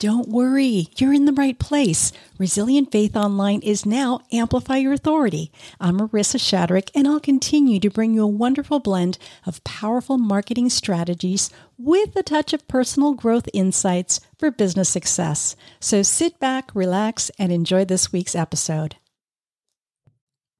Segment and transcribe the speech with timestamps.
[0.00, 2.10] Don't worry, you're in the right place.
[2.38, 5.52] Resilient Faith Online is now Amplify Your Authority.
[5.78, 10.70] I'm Marisa Shadrick, and I'll continue to bring you a wonderful blend of powerful marketing
[10.70, 15.54] strategies with a touch of personal growth insights for business success.
[15.80, 18.96] So sit back, relax, and enjoy this week's episode.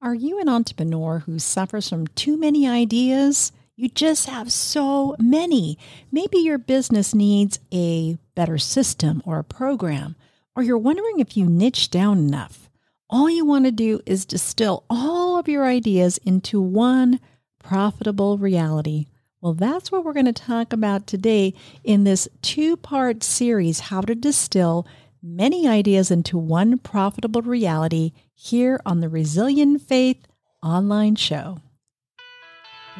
[0.03, 3.51] Are you an entrepreneur who suffers from too many ideas?
[3.81, 5.75] You just have so many.
[6.11, 10.15] Maybe your business needs a better system or a program,
[10.55, 12.69] or you're wondering if you niche down enough.
[13.09, 17.19] All you want to do is distill all of your ideas into one
[17.57, 19.07] profitable reality.
[19.41, 24.01] Well, that's what we're going to talk about today in this two part series How
[24.01, 24.85] to Distill
[25.23, 30.27] Many Ideas into One Profitable Reality here on the Resilient Faith
[30.61, 31.57] online show.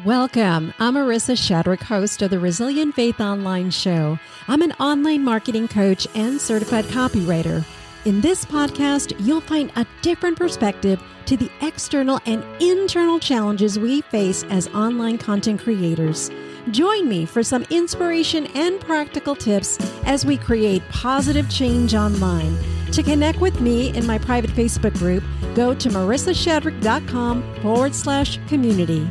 [0.06, 0.72] Welcome.
[0.80, 4.18] I'm Marisa Shadrick, host of the Resilient Faith Online Show.
[4.48, 7.62] I'm an online marketing coach and certified copywriter.
[8.06, 14.00] In this podcast, you'll find a different perspective to the external and internal challenges we
[14.00, 16.30] face as online content creators.
[16.70, 22.56] Join me for some inspiration and practical tips as we create positive change online.
[22.92, 25.22] To connect with me in my private Facebook group,
[25.54, 29.06] go to marisashadrick.com forward slash community.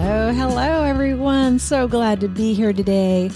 [0.00, 1.58] Hello, hello, everyone.
[1.58, 3.30] So glad to be here today.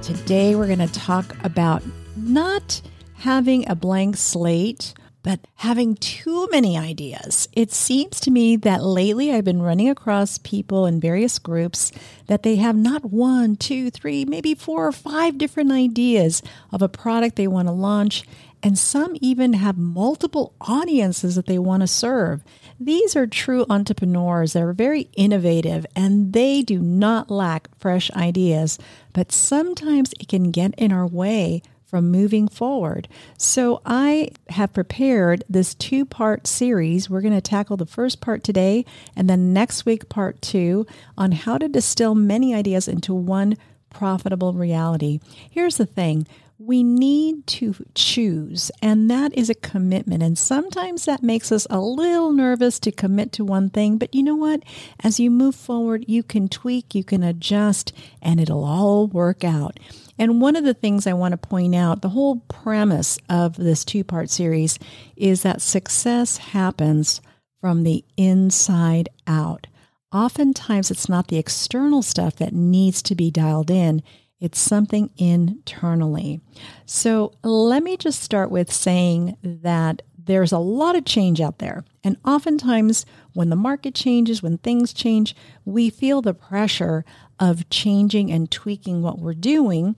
[0.00, 1.82] Today, we're going to talk about
[2.16, 2.80] not
[3.14, 7.48] having a blank slate, but having too many ideas.
[7.52, 11.90] It seems to me that lately I've been running across people in various groups
[12.28, 16.88] that they have not one, two, three, maybe four or five different ideas of a
[16.88, 18.22] product they want to launch.
[18.62, 22.44] And some even have multiple audiences that they want to serve.
[22.80, 24.52] These are true entrepreneurs.
[24.52, 28.78] They're very innovative and they do not lack fresh ideas,
[29.12, 33.06] but sometimes it can get in our way from moving forward.
[33.38, 37.08] So I have prepared this two part series.
[37.08, 38.84] We're going to tackle the first part today
[39.14, 40.86] and then next week, part two
[41.16, 43.56] on how to distill many ideas into one
[43.90, 45.20] profitable reality.
[45.48, 46.26] Here's the thing
[46.58, 50.22] we need to choose, and that is a commitment.
[50.22, 53.98] And sometimes that makes us a little nervous to commit to one thing.
[53.98, 54.62] But you know what?
[55.02, 57.92] As you move forward, you can tweak, you can adjust,
[58.22, 59.80] and it'll all work out.
[60.16, 63.84] And one of the things I want to point out the whole premise of this
[63.84, 64.78] two part series
[65.16, 67.20] is that success happens
[67.60, 69.66] from the inside out.
[70.12, 74.00] Oftentimes, it's not the external stuff that needs to be dialed in
[74.44, 76.40] it's something internally.
[76.84, 81.84] So let me just start with saying that there's a lot of change out there.
[82.02, 85.34] And oftentimes, when the market changes, when things change,
[85.64, 87.04] we feel the pressure
[87.40, 89.96] of changing and tweaking what we're doing.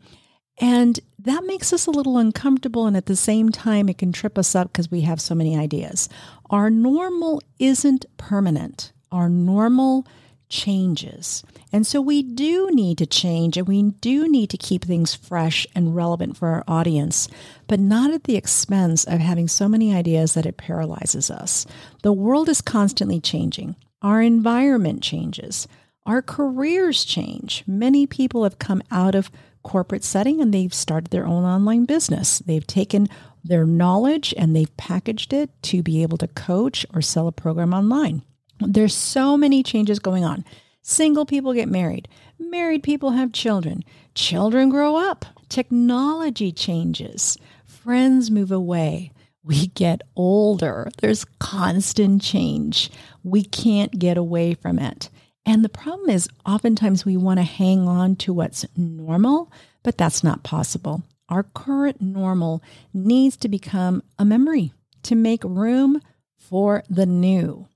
[0.61, 2.87] And that makes us a little uncomfortable.
[2.87, 5.57] And at the same time, it can trip us up because we have so many
[5.59, 6.09] ideas.
[6.51, 8.93] Our normal isn't permanent.
[9.11, 10.07] Our normal
[10.49, 11.43] changes.
[11.73, 15.67] And so we do need to change and we do need to keep things fresh
[15.75, 17.29] and relevant for our audience,
[17.67, 21.67] but not at the expense of having so many ideas that it paralyzes us.
[22.03, 23.77] The world is constantly changing.
[24.03, 25.67] Our environment changes.
[26.05, 27.65] Our careers change.
[27.67, 29.31] Many people have come out of
[29.65, 32.39] corporate setting and they've started their own online business.
[32.39, 33.09] They've taken
[33.43, 37.75] their knowledge and they've packaged it to be able to coach or sell a program
[37.75, 38.23] online.
[38.61, 40.45] There's so many changes going on.
[40.83, 42.09] Single people get married.
[42.39, 43.83] Married people have children.
[44.15, 45.25] Children grow up.
[45.49, 47.37] Technology changes.
[47.65, 49.13] Friends move away.
[49.43, 50.89] We get older.
[51.01, 52.91] There's constant change.
[53.23, 55.09] We can't get away from it.
[55.45, 59.53] And the problem is, oftentimes we want to hang on to what's normal,
[59.85, 61.03] but that's not possible.
[61.29, 62.63] Our current normal
[62.93, 64.73] needs to become a memory
[65.05, 66.01] to make room
[66.37, 67.69] for the new.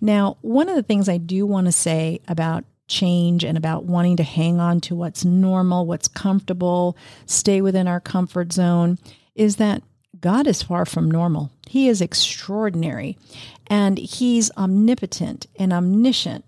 [0.00, 4.16] Now, one of the things I do want to say about change and about wanting
[4.16, 6.96] to hang on to what's normal, what's comfortable,
[7.26, 8.98] stay within our comfort zone
[9.34, 9.82] is that
[10.20, 11.50] God is far from normal.
[11.66, 13.18] He is extraordinary
[13.66, 16.44] and He's omnipotent and omniscient.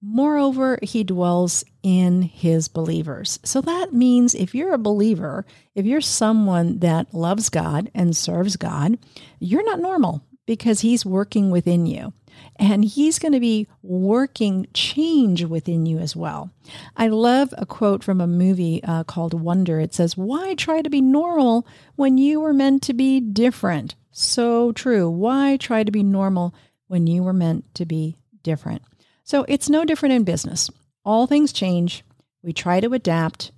[0.00, 3.40] Moreover, He dwells in His believers.
[3.42, 5.44] So that means if you're a believer,
[5.74, 8.98] if you're someone that loves God and serves God,
[9.40, 12.12] you're not normal because He's working within you
[12.56, 16.50] and he's going to be working change within you as well.
[16.96, 19.80] I love a quote from a movie uh, called Wonder.
[19.80, 21.66] It says, Why try to be normal
[21.96, 23.94] when you were meant to be different?
[24.10, 25.08] So true.
[25.08, 26.54] Why try to be normal
[26.88, 28.82] when you were meant to be different?
[29.22, 30.70] So it's no different in business.
[31.04, 32.04] All things change.
[32.42, 33.52] We try to adapt.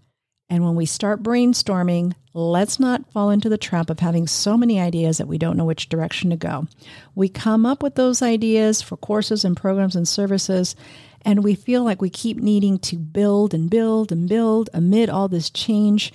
[0.51, 4.81] And when we start brainstorming, let's not fall into the trap of having so many
[4.81, 6.67] ideas that we don't know which direction to go.
[7.15, 10.75] We come up with those ideas for courses and programs and services,
[11.23, 15.29] and we feel like we keep needing to build and build and build amid all
[15.29, 16.13] this change,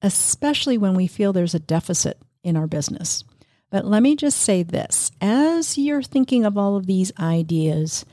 [0.00, 3.24] especially when we feel there's a deficit in our business.
[3.68, 8.06] But let me just say this as you're thinking of all of these ideas,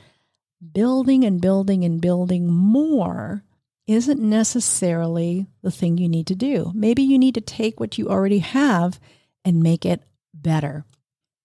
[0.72, 3.44] building and building and building more
[3.86, 6.72] isn't necessarily the thing you need to do.
[6.74, 8.98] Maybe you need to take what you already have
[9.44, 10.02] and make it
[10.32, 10.84] better.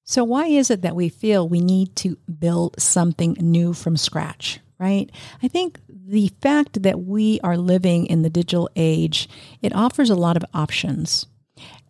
[0.06, 4.60] So, why is it that we feel we need to build something new from scratch,
[4.80, 5.12] right?
[5.44, 9.30] I think the fact that we are living in the digital age,
[9.62, 11.28] it offers a lot of options.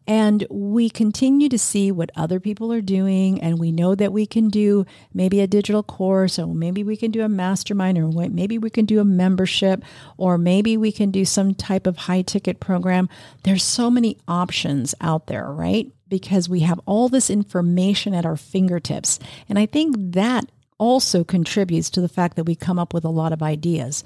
[0.10, 4.26] And we continue to see what other people are doing, and we know that we
[4.26, 8.58] can do maybe a digital course, or maybe we can do a mastermind, or maybe
[8.58, 9.84] we can do a membership,
[10.18, 13.08] or maybe we can do some type of high ticket program.
[13.44, 15.92] There's so many options out there, right?
[16.08, 19.20] Because we have all this information at our fingertips.
[19.48, 20.46] And I think that
[20.80, 24.04] also contributes to the fact that we come up with a lot of ideas.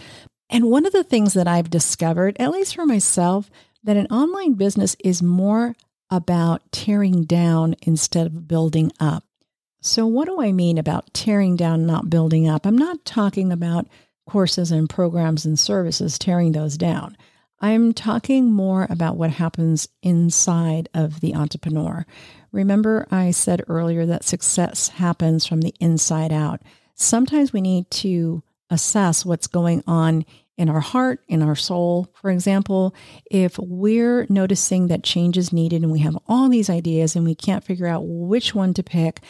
[0.50, 3.50] And one of the things that I've discovered, at least for myself,
[3.86, 5.78] that an online business is more
[6.10, 9.24] about tearing down instead of building up.
[9.82, 12.66] So, what do I mean about tearing down, not building up?
[12.66, 13.88] I'm not talking about
[14.28, 17.18] courses and programs and services, tearing those down.
[17.60, 22.06] I'm talking more about what happens inside of the entrepreneur.
[22.52, 26.62] Remember, I said earlier that success happens from the inside out.
[26.96, 30.26] Sometimes we need to assess what's going on
[30.58, 32.08] in our heart, in our soul.
[32.14, 32.94] For example,
[33.26, 37.36] if we're noticing that change is needed and we have all these ideas and we
[37.36, 39.22] can't figure out which one to pick,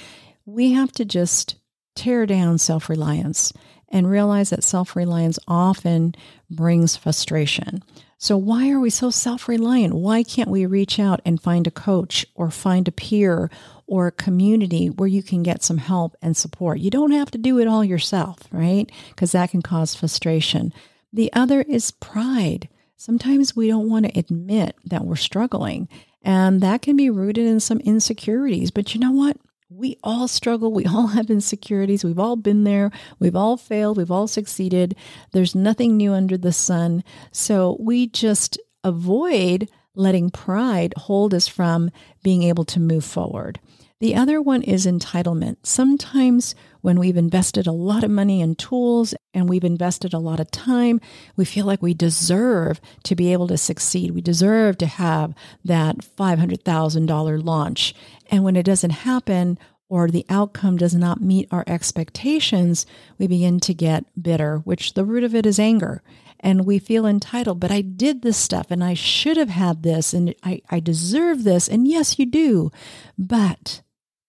[0.46, 1.56] we have to just
[1.96, 3.54] tear down self reliance
[3.90, 6.16] and realize that self reliance often
[6.50, 7.84] brings frustration.
[8.18, 9.94] So, why are we so self reliant?
[9.94, 13.52] Why can't we reach out and find a coach or find a peer
[13.86, 16.80] or a community where you can get some help and support?
[16.80, 18.90] You don't have to do it all yourself, right?
[19.10, 20.74] Because that can cause frustration.
[21.14, 22.68] The other is pride.
[22.98, 25.88] Sometimes we don't want to admit that we're struggling,
[26.24, 28.72] and that can be rooted in some insecurities.
[28.72, 29.38] But you know what?
[29.70, 30.74] We all struggle.
[30.74, 32.04] We all have insecurities.
[32.04, 32.92] We've all been there.
[33.20, 33.98] We've all failed.
[33.98, 34.96] We've all succeeded.
[35.34, 37.04] There's nothing new under the sun.
[37.32, 41.92] So we just avoid letting pride hold us from
[42.24, 43.60] being able to move forward.
[44.00, 45.58] The other one is entitlement.
[45.64, 50.40] Sometimes when we've invested a lot of money in tools and we've invested a lot
[50.40, 51.02] of time,
[51.36, 54.12] we feel like we deserve to be able to succeed.
[54.12, 55.34] We deserve to have
[55.66, 57.96] that $500,000 launch.
[58.30, 59.58] And when it doesn't happen,
[59.90, 62.86] or the outcome does not meet our expectations,
[63.20, 66.02] we begin to get bitter, which the root of it is anger.
[66.40, 70.14] And we feel entitled, but I did this stuff and I should have had this
[70.14, 71.70] and I, I deserve this.
[71.70, 72.72] And yes, you do,
[73.18, 73.82] but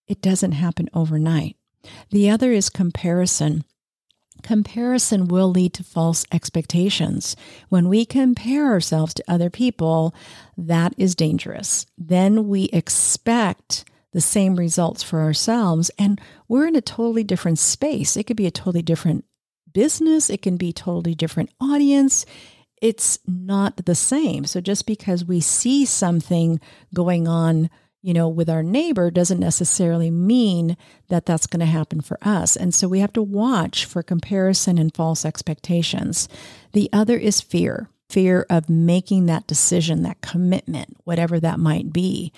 [0.06, 1.56] it doesn't happen overnight.
[2.10, 3.64] The other is comparison.
[4.44, 7.34] Comparison will lead to false expectations.
[7.70, 10.14] When we compare ourselves to other people,
[10.56, 11.86] that is dangerous.
[11.98, 18.16] Then we expect the same results for ourselves, and we're in a totally different space.
[18.16, 19.24] It could be a totally different
[19.72, 22.24] business, it can be totally different audience.
[22.80, 24.44] It's not the same.
[24.44, 26.60] So just because we see something
[26.92, 27.70] going on
[28.04, 30.76] you know, with our neighbor doesn't necessarily mean
[31.08, 32.54] that that's going to happen for us.
[32.54, 36.28] And so we have to watch for comparison and false expectations.
[36.72, 42.30] The other is fear fear of making that decision, that commitment, whatever that might be.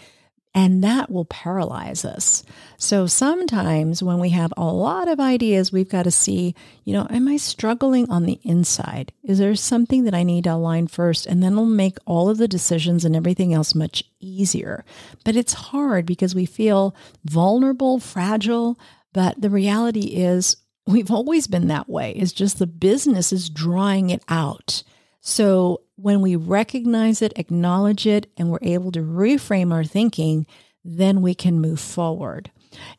[0.57, 2.43] And that will paralyze us.
[2.79, 7.07] So sometimes when we have a lot of ideas, we've got to see, you know,
[7.11, 9.13] am I struggling on the inside?
[9.23, 11.27] Is there something that I need to align first?
[11.27, 14.87] And then it'll make all of the decisions and everything else much easier.
[15.27, 18.79] But it's hard because we feel vulnerable, fragile.
[19.13, 22.13] But the reality is, we've always been that way.
[22.13, 24.83] It's just the business is drawing it out.
[25.21, 30.47] So when we recognize it, acknowledge it, and we're able to reframe our thinking,
[30.85, 32.51] then we can move forward.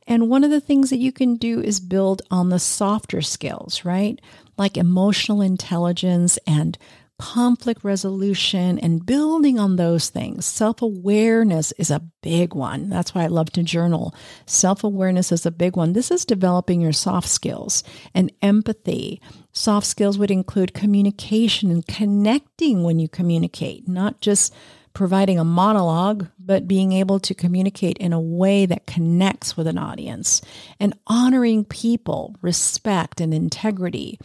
[0.07, 3.85] And one of the things that you can do is build on the softer skills,
[3.85, 4.19] right?
[4.57, 6.77] Like emotional intelligence and
[7.19, 10.45] conflict resolution and building on those things.
[10.45, 12.89] Self awareness is a big one.
[12.89, 14.13] That's why I love to journal.
[14.45, 15.93] Self awareness is a big one.
[15.93, 17.83] This is developing your soft skills
[18.13, 19.21] and empathy.
[19.51, 24.53] Soft skills would include communication and connecting when you communicate, not just
[24.97, 29.77] providing a monologue, but being able to communicate in a way that connects with an
[29.77, 30.41] audience
[30.79, 34.17] and honoring people, respect, and integrity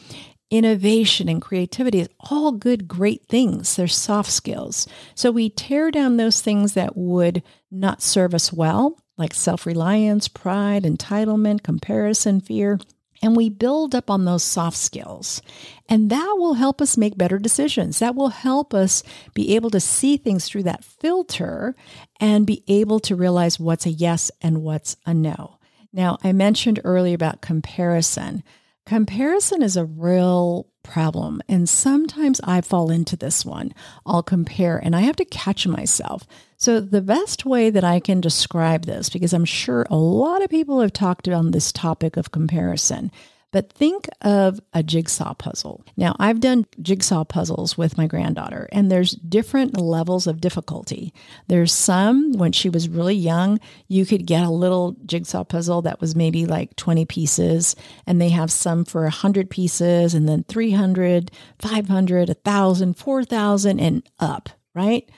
[0.52, 3.74] innovation and creativity is all good, great things.
[3.74, 4.86] They're soft skills.
[5.14, 10.28] So we tear down those things that would not serve us well, like self reliance,
[10.28, 12.78] pride, entitlement, comparison, fear.
[13.22, 15.40] And we build up on those soft skills.
[15.88, 18.00] And that will help us make better decisions.
[18.00, 21.74] That will help us be able to see things through that filter
[22.20, 25.58] and be able to realize what's a yes and what's a no.
[25.94, 28.42] Now, I mentioned earlier about comparison.
[28.84, 31.40] Comparison is a real problem.
[31.48, 33.72] And sometimes I fall into this one.
[34.04, 36.26] I'll compare and I have to catch myself.
[36.56, 40.50] So, the best way that I can describe this, because I'm sure a lot of
[40.50, 43.10] people have talked on this topic of comparison,
[43.52, 45.84] but think of a jigsaw puzzle.
[45.96, 51.12] Now, I've done jigsaw puzzles with my granddaughter, and there's different levels of difficulty.
[51.46, 56.00] There's some, when she was really young, you could get a little jigsaw puzzle that
[56.00, 61.30] was maybe like 20 pieces, and they have some for 100 pieces, and then 300,
[61.60, 65.08] 500, 1,000, 4,000, and up, right?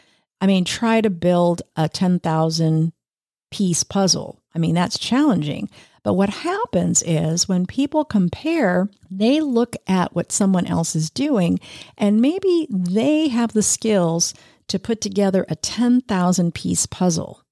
[0.40, 2.92] I mean, try to build a 10,000
[3.50, 4.40] piece puzzle.
[4.54, 5.70] I mean, that's challenging.
[6.04, 11.58] But what happens is when people compare, they look at what someone else is doing,
[11.96, 14.34] and maybe they have the skills
[14.68, 17.42] to put together a 10,000 piece puzzle.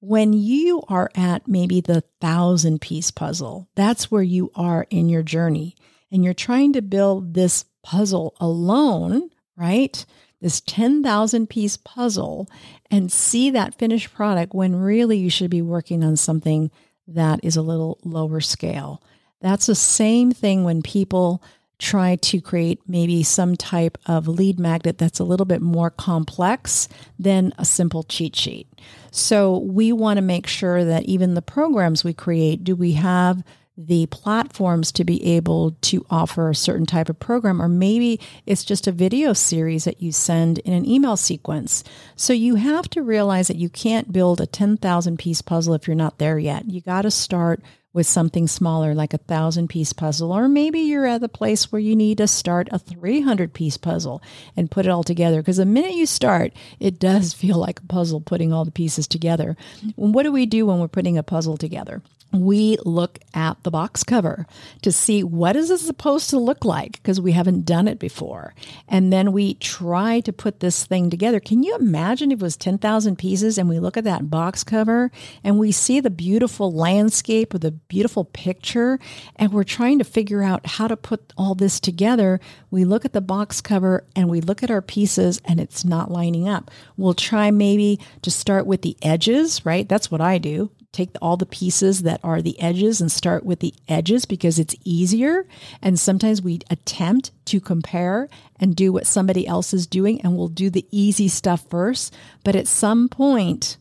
[0.00, 5.22] When you are at maybe the thousand piece puzzle, that's where you are in your
[5.22, 5.76] journey.
[6.10, 10.04] And you're trying to build this puzzle alone, right?
[10.40, 12.48] This 10,000 piece puzzle
[12.90, 16.70] and see that finished product when really you should be working on something
[17.08, 19.02] that is a little lower scale.
[19.40, 21.42] That's the same thing when people
[21.78, 26.88] try to create maybe some type of lead magnet that's a little bit more complex
[27.18, 28.66] than a simple cheat sheet.
[29.12, 33.44] So we want to make sure that even the programs we create, do we have
[33.80, 38.64] the platforms to be able to offer a certain type of program, or maybe it's
[38.64, 41.84] just a video series that you send in an email sequence.
[42.16, 45.94] So you have to realize that you can't build a 10,000 piece puzzle if you're
[45.94, 46.68] not there yet.
[46.68, 51.06] You got to start with something smaller, like a thousand piece puzzle, or maybe you're
[51.06, 54.22] at the place where you need to start a 300 piece puzzle
[54.56, 55.40] and put it all together.
[55.40, 59.06] Because the minute you start, it does feel like a puzzle putting all the pieces
[59.06, 59.56] together.
[59.96, 62.02] What do we do when we're putting a puzzle together?
[62.32, 64.46] we look at the box cover
[64.82, 68.54] to see what is it supposed to look like because we haven't done it before
[68.86, 72.56] and then we try to put this thing together can you imagine if it was
[72.56, 75.10] 10,000 pieces and we look at that box cover
[75.42, 78.98] and we see the beautiful landscape with a beautiful picture
[79.36, 82.40] and we're trying to figure out how to put all this together
[82.70, 86.10] we look at the box cover and we look at our pieces and it's not
[86.10, 90.70] lining up we'll try maybe to start with the edges right that's what I do
[90.92, 94.74] take all the pieces that are the edges and start with the edges because it's
[94.84, 95.46] easier.
[95.82, 98.28] And sometimes we attempt to compare
[98.58, 102.14] and do what somebody else is doing, and we'll do the easy stuff first.
[102.42, 103.76] But at some point,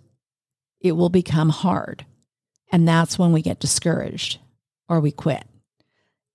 [0.82, 2.06] it will become hard.
[2.72, 4.40] And that's when we get discouraged
[4.90, 5.46] or we quit.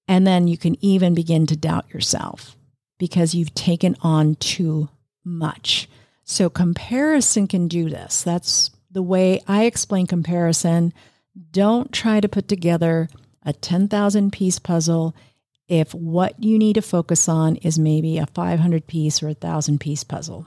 [0.08, 2.56] And then you can even begin to doubt yourself
[2.98, 4.88] because you've taken on too
[5.24, 5.88] much.
[6.24, 8.22] So comparison can do this.
[8.22, 10.92] That's the way I explain comparison.
[11.50, 13.08] Don't try to put together
[13.44, 15.14] a 10,000 piece puzzle
[15.68, 19.80] if what you need to focus on is maybe a 500 piece or a 1,000
[19.80, 20.46] piece puzzle.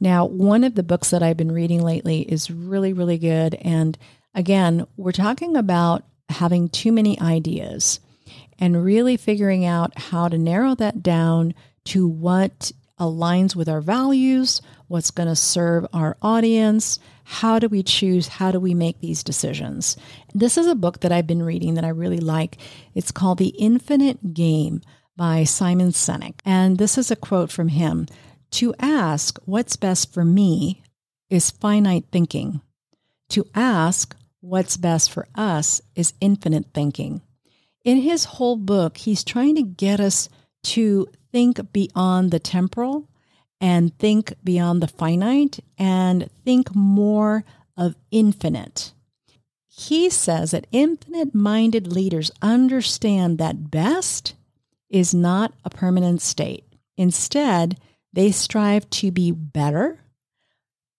[0.00, 3.54] Now, one of the books that I've been reading lately is really, really good.
[3.56, 3.98] And
[4.38, 7.98] again, we're talking about having too many ideas
[8.60, 11.52] and really figuring out how to narrow that down
[11.84, 17.82] to what aligns with our values, what's going to serve our audience, how do we
[17.82, 18.28] choose?
[18.28, 19.96] How do we make these decisions?
[20.34, 22.58] This is a book that I've been reading that I really like.
[22.94, 24.82] It's called The Infinite Game
[25.16, 26.34] by Simon Sinek.
[26.44, 28.06] And this is a quote from him
[28.52, 30.82] To ask what's best for me
[31.28, 32.60] is finite thinking.
[33.30, 37.22] To ask what's best for us is infinite thinking.
[37.84, 40.28] In his whole book, he's trying to get us
[40.64, 43.08] to think beyond the temporal
[43.60, 47.44] and think beyond the finite and think more
[47.76, 48.92] of infinite.
[49.68, 54.34] He says that infinite minded leaders understand that best
[54.90, 56.64] is not a permanent state.
[56.96, 57.78] Instead,
[58.12, 60.00] they strive to be better.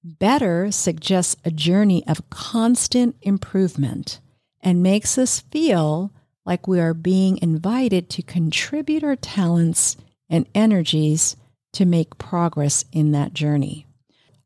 [0.04, 4.22] Better suggests a journey of constant improvement
[4.62, 6.14] and makes us feel
[6.46, 9.98] like we are being invited to contribute our talents
[10.30, 11.36] and energies
[11.74, 13.86] to make progress in that journey.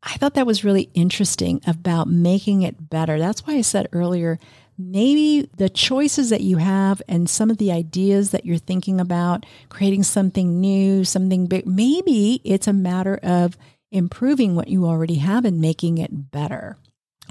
[0.02, 3.18] I thought that was really interesting about making it better.
[3.18, 4.38] That's why I said earlier
[4.76, 9.46] maybe the choices that you have and some of the ideas that you're thinking about,
[9.68, 13.56] creating something new, something big, maybe it's a matter of
[13.94, 16.76] improving what you already have and making it better.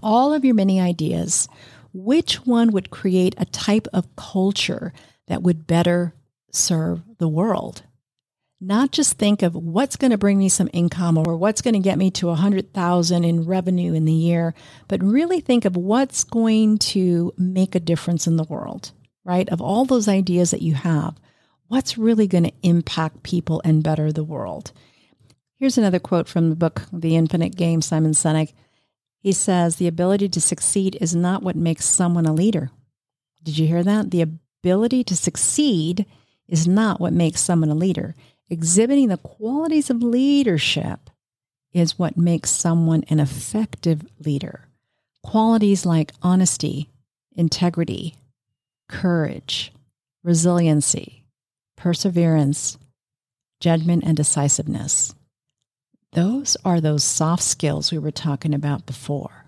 [0.01, 1.47] All of your many ideas,
[1.93, 4.93] which one would create a type of culture
[5.27, 6.13] that would better
[6.51, 7.83] serve the world?
[8.63, 11.79] not just think of what's going to bring me some income or what's going to
[11.79, 14.53] get me to 100,000 in revenue in the year,
[14.87, 18.91] but really think of what's going to make a difference in the world,
[19.25, 19.49] right?
[19.49, 21.15] Of all those ideas that you have,
[21.67, 24.71] what's really going to impact people and better the world?
[25.63, 28.51] Here's another quote from the book The Infinite Game, Simon Sinek.
[29.21, 32.69] He says, The ability to succeed is not what makes someone a leader.
[33.41, 34.11] Did you hear that?
[34.11, 36.05] The ability to succeed
[36.49, 38.13] is not what makes someone a leader.
[38.49, 41.09] Exhibiting the qualities of leadership
[41.71, 44.67] is what makes someone an effective leader.
[45.23, 46.89] Qualities like honesty,
[47.37, 48.15] integrity,
[48.89, 49.71] courage,
[50.25, 51.23] resiliency,
[51.77, 52.77] perseverance,
[53.61, 55.15] judgment, and decisiveness.
[56.13, 59.45] Those are those soft skills we were talking about before.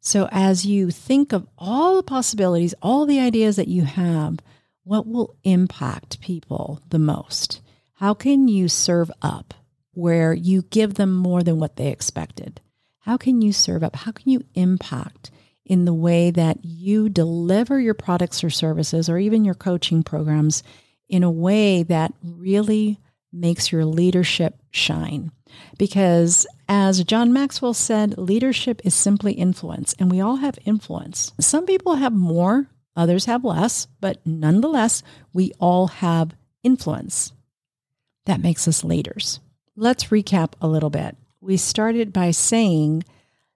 [0.00, 4.38] So, as you think of all the possibilities, all the ideas that you have,
[4.84, 7.60] what will impact people the most?
[7.94, 9.54] How can you serve up
[9.92, 12.60] where you give them more than what they expected?
[13.00, 13.94] How can you serve up?
[13.94, 15.30] How can you impact
[15.64, 20.62] in the way that you deliver your products or services or even your coaching programs
[21.08, 22.98] in a way that really
[23.32, 25.32] makes your leadership shine?
[25.78, 31.32] Because as John Maxwell said, leadership is simply influence, and we all have influence.
[31.40, 37.32] Some people have more, others have less, but nonetheless, we all have influence
[38.24, 39.40] that makes us leaders.
[39.76, 41.16] Let's recap a little bit.
[41.40, 43.04] We started by saying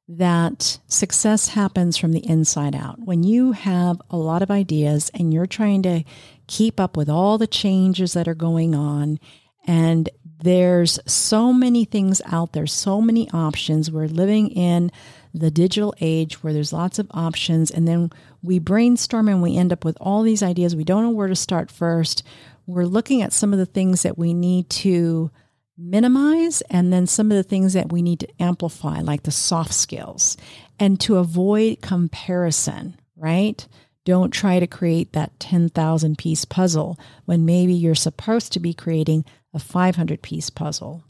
[0.09, 3.01] that success happens from the inside out.
[3.01, 6.05] When you have a lot of ideas and you're trying to
[6.47, 9.19] keep up with all the changes that are going on,
[9.67, 10.09] and
[10.43, 13.91] there's so many things out there, so many options.
[13.91, 14.93] We're living in
[15.35, 18.11] the digital age where there's lots of options, and then
[18.43, 20.77] we brainstorm and we end up with all these ideas.
[20.77, 22.23] We don't know where to start first
[22.67, 25.31] we're looking at some of the things that we need to
[25.79, 29.73] minimize and then some of the things that we need to amplify, like the soft
[29.73, 30.37] skills,
[30.79, 33.67] and to avoid comparison, right?
[34.05, 39.25] Don't try to create that 10,000 piece puzzle when maybe you're supposed to be creating
[39.57, 41.03] a 500 piece puzzle.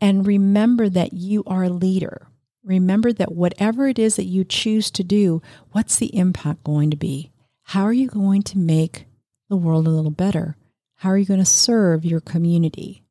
[0.00, 2.28] And remember that you are a leader.
[2.62, 5.40] Remember that whatever it is that you choose to do,
[5.72, 7.32] what's the impact going to be?
[7.62, 9.06] How are you going to make
[9.48, 10.56] the world a little better?
[10.96, 13.04] How are you going to serve your community?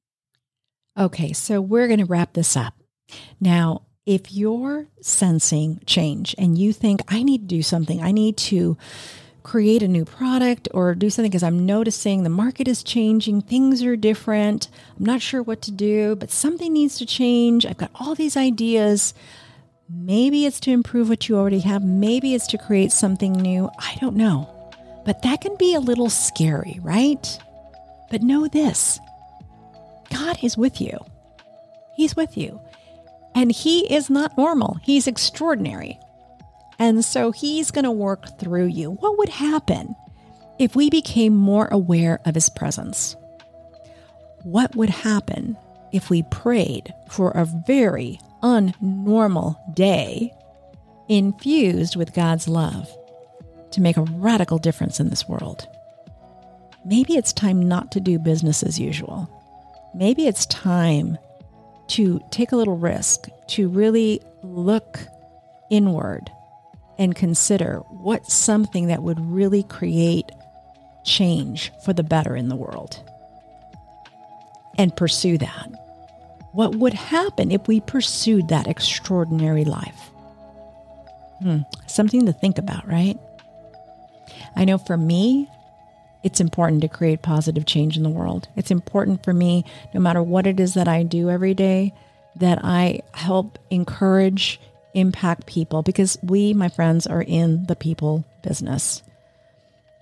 [0.98, 2.74] Okay, so we're going to wrap this up.
[3.40, 8.38] Now, if you're sensing change and you think, I need to do something, I need
[8.38, 8.78] to
[9.48, 13.82] create a new product or do something because I'm noticing the market is changing, things
[13.82, 14.68] are different,
[15.00, 17.66] I'm not sure what to do, but something needs to change.
[17.66, 19.14] I've got all these ideas.
[19.90, 23.70] Maybe it's to improve what you already have, maybe it's to create something new.
[23.80, 24.54] I don't know.
[25.06, 27.40] But that can be a little scary, right?
[28.12, 29.00] But know this
[30.12, 31.00] God is with you.
[31.96, 32.60] He's with you.
[33.34, 36.02] And He is not normal, He's extraordinary.
[36.80, 38.92] And so He's going to work through you.
[38.92, 39.96] What would happen
[40.60, 43.16] if we became more aware of His presence?
[44.44, 45.58] What would happen
[45.92, 50.32] if we prayed for a very unnormal day
[51.10, 52.90] infused with God's love
[53.72, 55.68] to make a radical difference in this world?
[56.88, 59.30] maybe it's time not to do business as usual.
[59.94, 61.18] Maybe it's time
[61.90, 65.00] to take a little risk, to really look
[65.70, 66.32] inward
[66.98, 70.32] and consider what's something that would really create
[71.04, 73.02] change for the better in the world
[74.78, 75.70] and pursue that.
[76.52, 80.12] What would happen if we pursued that extraordinary life?
[81.40, 83.18] Hmm, something to think about, right?
[84.56, 85.48] I know for me,
[86.24, 88.48] it's important to create positive change in the world.
[88.56, 91.94] It's important for me, no matter what it is that I do every day,
[92.36, 94.60] that I help encourage,
[94.98, 99.04] impact people because we, my friends, are in the people business.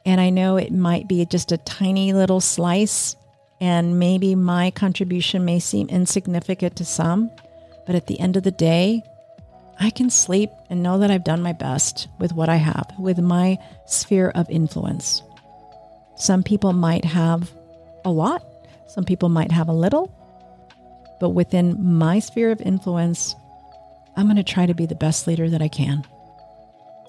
[0.06, 3.16] And I know it might be just a tiny little slice,
[3.60, 7.32] and maybe my contribution may seem insignificant to some,
[7.86, 9.04] but at the end of the day,
[9.80, 13.20] I can sleep and know that I've done my best with what I have, with
[13.20, 15.22] my sphere of influence.
[16.16, 17.52] Some people might have
[18.06, 18.44] a lot,
[18.88, 20.14] some people might have a little,
[21.20, 23.36] but within my sphere of influence,
[24.16, 26.06] I'm going to try to be the best leader that I can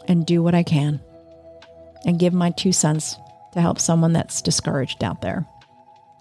[0.08, 1.00] and do what I can
[2.04, 3.16] and give my two cents
[3.52, 5.46] to help someone that's discouraged out there.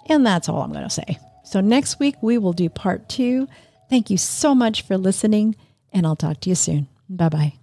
[0.07, 1.19] And that's all I'm going to say.
[1.43, 3.47] So next week, we will do part two.
[3.89, 5.55] Thank you so much for listening,
[5.91, 6.87] and I'll talk to you soon.
[7.07, 7.53] Bye bye.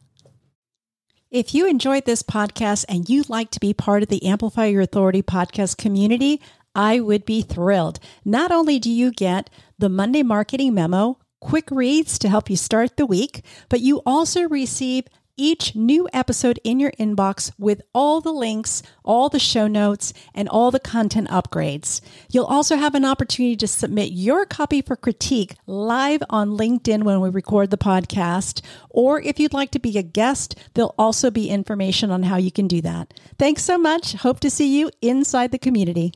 [1.31, 4.83] If you enjoyed this podcast and you'd like to be part of the Amplify Your
[4.83, 6.41] Authority podcast community,
[6.75, 7.99] I would be thrilled.
[8.25, 12.97] Not only do you get the Monday marketing memo, quick reads to help you start
[12.97, 15.05] the week, but you also receive
[15.37, 20.49] each new episode in your inbox with all the links, all the show notes, and
[20.49, 22.01] all the content upgrades.
[22.31, 27.21] You'll also have an opportunity to submit your copy for critique live on LinkedIn when
[27.21, 28.63] we record the podcast.
[28.89, 32.53] Or if you'd like to be a guest, there'll also be information on how you
[32.53, 33.13] can do that.
[33.39, 34.13] Thanks so much.
[34.13, 36.13] Hope to see you inside the community.